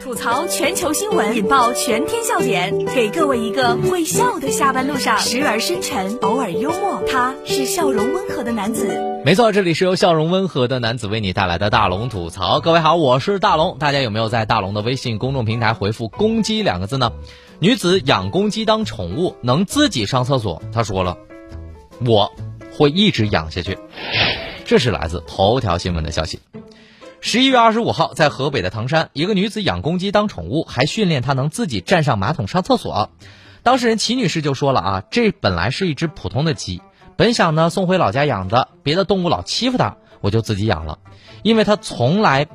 [0.00, 7.00] 吐槽全球新闻，引爆全天笑点，给各位一个会笑的下班路上，时而深沉，偶尔幽默。
[7.06, 9.22] 他是笑容温和的男子。
[9.24, 12.58] 没错，这里是由笑容温和的男子为你带来的大龙吐槽。
[12.60, 13.78] 各位好，我是大龙。
[13.78, 17.12] 大家有没有在大龙的微信公众平台回复“公鸡”两个字呢？
[17.60, 20.60] 女子养公鸡当宠物，能自己上厕所。
[20.72, 21.16] 她说了，
[22.04, 22.32] 我
[22.72, 23.78] 会一直养下去。
[24.64, 26.40] 这是来自头条新闻的消息。
[27.20, 33.10] 十一月二十五号，在河北的唐山，一个女子养公鸡当宠物，还训练它能自己站上马桶上厕所。
[33.64, 36.80] 当事人齐女士就说了啊，这本来是一只普通的鸡，
[37.16, 41.00] 本想呢送回老家养的，别的动物老欺负它，我就自己养了。
[41.42, 42.46] 因为它从来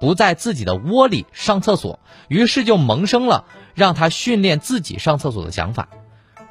[0.00, 5.88] 不在自己的窝里上厕所，于是就萌生了让它训练自己上厕所的想法。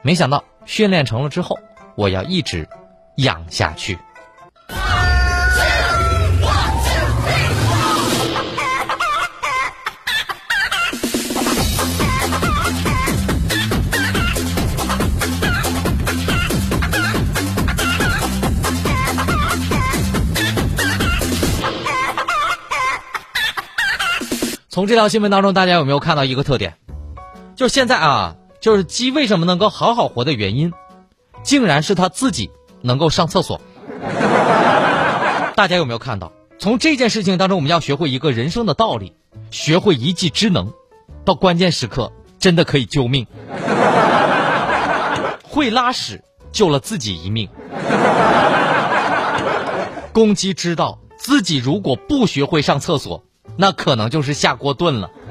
[0.01, 1.59] 没想到训练成了之后，
[1.95, 2.69] 我要一直
[3.17, 3.99] 养下去。
[24.77, 26.75] 从这条新闻当中，大家有没有看到一个特点？
[27.55, 30.71] 就是现在啊，就是鸡为什么能够好好活的原因，
[31.41, 32.51] 竟然是它自己
[32.83, 33.59] 能够上厕所。
[35.57, 36.31] 大家有没有看到？
[36.59, 39.13] 从这件事情当中，我们要学会一个人生的道理，
[39.49, 40.71] 学会一技之能，
[41.25, 43.25] 到关键时刻真的可以救命。
[45.41, 47.49] 会拉屎救了自己一命。
[50.13, 53.23] 公鸡知道自己如果不学会上厕所。
[53.57, 55.09] 那可能就是下锅炖了。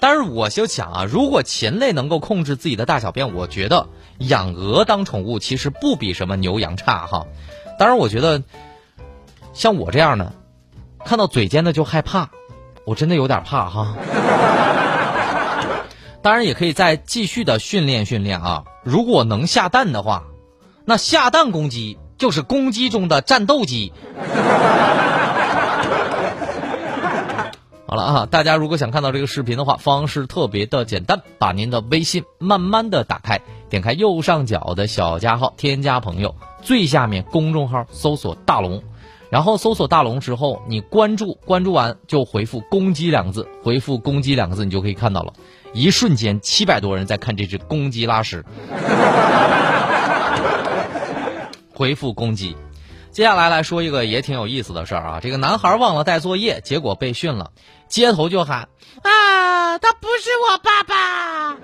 [0.00, 3.86] 但是我就想啊，如果禽类能够控制自己的大小便，我觉得
[4.18, 7.26] 养鹅当宠物其实不比什么牛羊差哈。
[7.78, 8.42] 当然，我觉得
[9.52, 10.32] 像我这样的，
[11.04, 12.30] 看到嘴尖的就害怕，
[12.84, 13.94] 我真的有点怕哈。
[16.20, 18.64] 当然，也可以再继续的训练训练啊。
[18.82, 20.24] 如果能下蛋的话，
[20.84, 23.92] 那下蛋公鸡就是公鸡中的战斗机。
[27.92, 38.82] 好了啊，大家如果想看到这个视频的话，方式特别的简单，把您的微信慢慢的打开，点开右上角的小加号，添加朋友，最下面公众号搜索大龙，
[39.28, 45.34] 然后搜索大龙之后，你关注，关注完就回复公鸡两个字，回复公鸡两个字，你就可以看到了，
[45.74, 48.42] 一瞬间七百多人在看这只公鸡拉屎，
[51.74, 52.56] 回复公鸡。
[53.12, 57.50] 接下来来说一个也挺有意思的事儿啊，这个男孩忘了带作业，结果被训了，
[57.86, 58.70] 街头就喊
[59.02, 61.56] 啊，他不是我爸爸。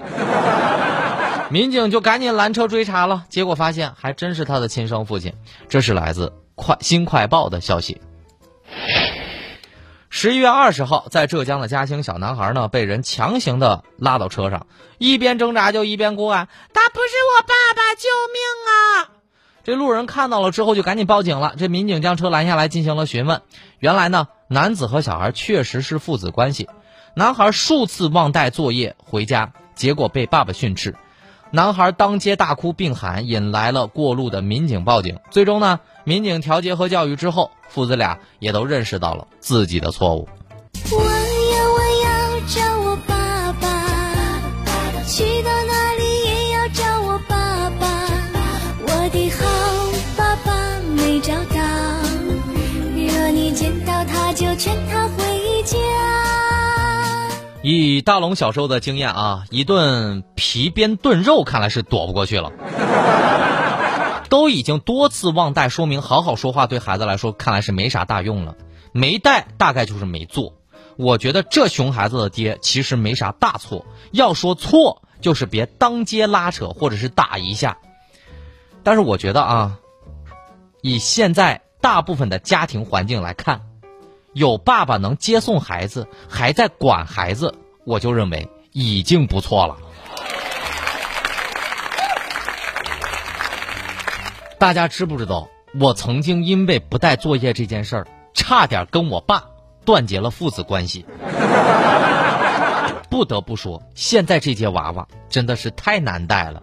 [1.48, 5.32] 民警就赶紧拦车追查了，结果发现还真是他的亲生父亲。
[5.70, 8.02] 这是来自快新快报的消息。
[10.10, 14.66] 十一月二十号，在浙江的嘉兴，小男孩呢被人强行的拉到车上，
[14.98, 19.12] 一边挣扎就一边哭喊：“他不是我爸爸，救命啊！”
[19.68, 21.52] 这路人看到了之后就赶紧报警了。
[21.58, 23.42] 这民警将车拦下来进行了询问。
[23.80, 26.70] 原来呢，男子和小孩确实是父子关系。
[27.12, 30.96] 男孩数次忘带作业回家，结果被爸爸训斥。
[31.50, 35.18] 男孩当街大哭并喊，引来了过路的民警报警。
[35.30, 40.30] 最终呢，民警调节和教育之后，父子俩也都认识到了自己的错误。
[58.08, 62.50] 大龙小时候的经验啊，一顿皮鞭炖肉看来是躲不过去了。
[64.30, 68.56] 都已经多次忘带，说明好好说话对孩子来说看来是没啥大用了。
[68.92, 70.54] 没带大概就是没做。
[70.96, 77.76] 我觉得这熊孩子的爹其实没啥大错，要说错就是别当街拉扯或者是打一下。
[78.82, 79.78] 但是我觉得啊，
[80.80, 83.66] 以现在大部分的家庭环境来看。
[84.32, 87.54] 有爸爸能接送孩子，还在管孩子，
[87.88, 89.74] 我就认为已经不错了。
[94.58, 95.48] 大家知不知道，
[95.80, 99.42] 我曾经因为不带作业这件事儿，差点跟我爸
[99.86, 101.06] 断绝了父子关系。
[103.08, 106.62] 不得不说，现在这些娃娃真的是太难带了。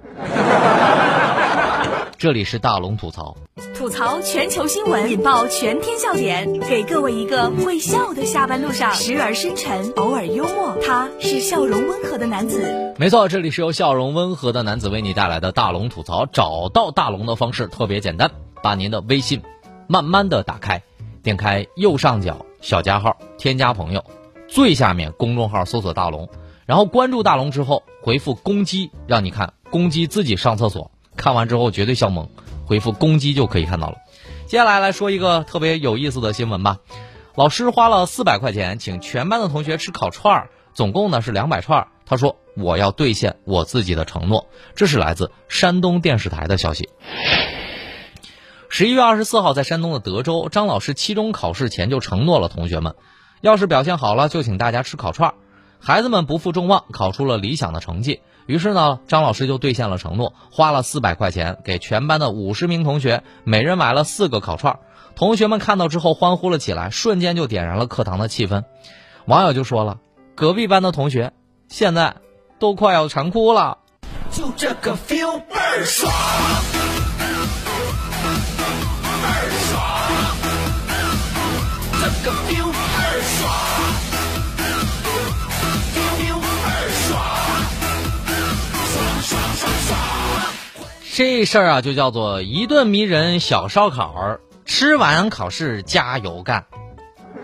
[2.17, 3.35] 这里是大龙吐槽。
[3.75, 10.77] 吐槽全球新闻，引爆全天笑点，给各位一个会笑的下班路上，时而深沉，偶尔幽默。
[10.81, 12.93] 他是笑容温和的男子。
[12.97, 16.25] 没错，这里是由笑容温和的男子为你带来的大龙吐槽。
[16.25, 18.31] 找到大龙的方式特别简单，
[18.63, 19.41] 把您的微信
[19.87, 20.81] 慢慢的打开，
[21.21, 24.03] 点开右上角小加号，添加朋友，
[24.47, 26.29] 最下面公众号搜索大龙，
[26.65, 32.29] 然后关注大龙之后回复公鸡，让你看公鸡自己上厕所，看完之后绝对笑懵，
[32.65, 33.97] 回复公鸡就可以看到了。
[34.47, 36.77] 接下来来说一个特别有意思的新闻吧，
[37.35, 41.87] 老师花了四百块钱请全班的同学吃烤串儿，总共呢是两百串儿。
[42.05, 46.89] 他说我要兑现我自己的承诺，这是来自山东电视台的消息。
[48.69, 52.93] 十一月二十四号，在山东的德州，张老师期中考试前就承诺了同学们，
[53.41, 55.35] 要是表现好了，就请大家吃烤串儿。
[55.79, 58.21] 孩子们不负众望，考出了理想的成绩。
[58.45, 64.79] 于是呢，张老师就兑现了承诺，花了四百块钱给全班的五十名同学每人买了四个烤串。
[65.15, 68.63] 同学们看到之后欢呼了起来，瞬间就点燃了课堂的气氛。
[69.25, 69.97] 网友就说了，
[70.35, 71.33] 隔壁班的同学
[71.69, 72.17] 现在
[72.59, 73.79] 都快要馋哭了。
[74.31, 76.11] 就这个 feel 倍儿爽。
[82.01, 82.74] 这个 feel
[91.15, 96.65] 这事儿啊，就叫做一顿迷人小烧烤，吃完考试加油干。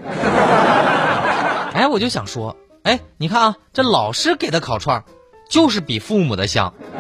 [1.74, 5.06] 哎，我就想说，哎，你看啊，这老师给的烤串，
[5.50, 6.74] 就是比父母的香。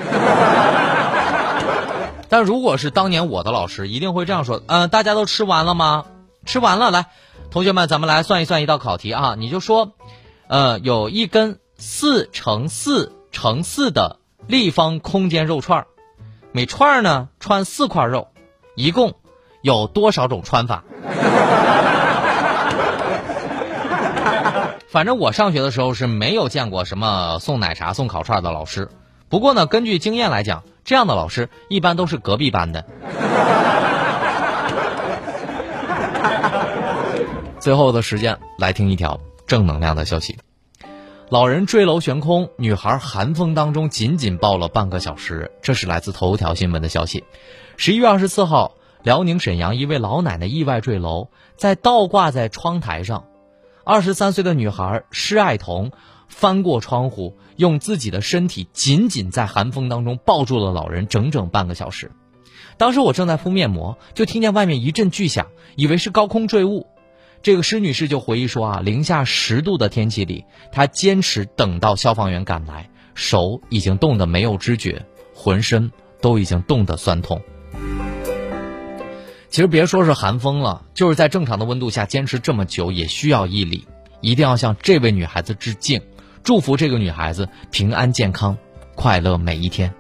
[2.29, 6.05] 但如果是当年我的老师，一定会这样说：嗯，大家都吃完了吗？
[6.45, 7.07] 吃完了，来，
[7.49, 9.35] 同学们，咱们来算一算一道考题啊。
[9.37, 9.91] 你就说，
[10.47, 15.87] 呃，有一根四乘四乘四的立方空间肉串儿。
[16.53, 18.27] 每串呢串四块肉，
[18.75, 19.13] 一共
[19.61, 20.83] 有多少种穿法？
[24.89, 28.89] 反正我上学的时候是没有见过什么送奶茶、送烤串的老师。
[29.29, 32.85] 不过呢，根据经验来讲，这样的老师一般都是隔壁班的。
[37.61, 40.37] 最后的时间来听一条正能量的消息。
[41.31, 45.49] 老人坠楼悬空，女孩寒风当中仅仅抱了半个小时。
[45.61, 47.23] 这是来自头条新闻的消息。
[47.77, 53.27] 十一月二十四号，辽宁沈阳一位老奶奶意外坠楼，在倒挂在窗台上，
[53.85, 55.93] 二十三岁的女孩施爱彤
[56.27, 62.11] 翻过窗户，用自己的身体紧紧在寒风当中抱住了老人整整半个小时。
[62.75, 66.87] 当时我正在敷面膜，就听见外面一阵巨响，以为是高空坠物。
[67.43, 75.91] 这个施女士就回忆说啊，零下十度的天气里，她坚持等到消防员赶来，手已经冻得没有知觉，浑身
[76.21, 77.41] 都已经冻得酸痛。
[79.49, 83.87] 其实别说是寒风了，就是在正常的温度下坚持这么久也需要毅力。
[84.21, 85.99] 一定要向这位女孩子致敬，
[86.43, 88.55] 祝福这个女孩子平安健康，
[88.93, 89.91] 快乐每一天。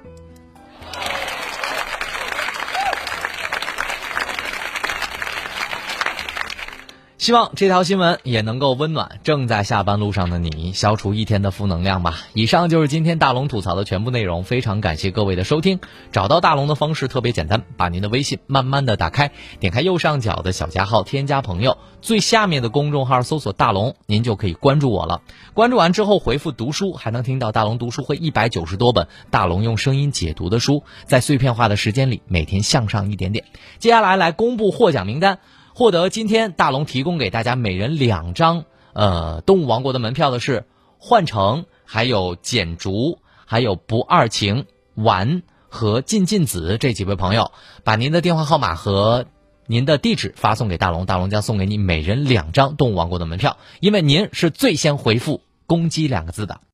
[7.21, 12.17] 希望这条新闻也能够温暖正在下班路上的你，消除一天的负能量吧。
[12.33, 15.79] 以上就是今天大龙吐槽的全部内容，非常感谢各位的收听。
[16.11, 25.21] 找到大龙的方式特别简单，把您的微信慢慢的打开，点开右上角的小加号，添加朋友，最下面的公众号搜索大龙，您就可以关注我了。
[25.53, 33.45] 关注完之后回复读书，还能听到大龙读书会一百九十多本大龙用声音解读的书，在碎片化的时间里每天向上一点点。
[33.77, 35.37] 接下来来公布获奖名单。
[35.73, 40.65] 获得今天大龙提供给大家每人两张呃动物王国的门票的是
[40.99, 47.51] 幻城，还有简竹，还有不二情丸和进进子这几位朋友，
[47.83, 49.25] 把您的电话号码和
[49.65, 56.61] 您的地址发送给大龙，大龙将送给你每人两张动物王国的门票，因为您是最先回复“公鸡”两个字的。